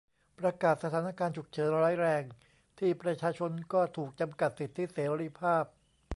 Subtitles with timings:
[0.39, 2.23] ประกาศสถานการณ์ฉุกเฉินร้ายแรง
[2.79, 5.63] ที่ประชาชนก็ถูกจำกัดสิทธิเสรีภาพ